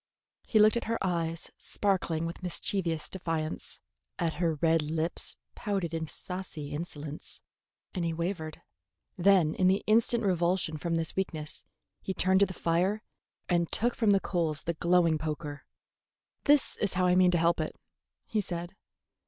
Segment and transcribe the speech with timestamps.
[0.47, 3.79] He looked at her eyes sparkling with mischievous defiance,
[4.17, 7.39] at her red lips pouted in saucy insolence,
[7.93, 8.63] and he wavered.
[9.15, 11.63] Then in the instant revulsion from this weakness
[12.01, 13.03] he turned to the fire
[13.47, 15.65] and took from the coals the glowing poker.
[16.45, 17.75] "That is how I mean to help it,"
[18.25, 18.75] he said.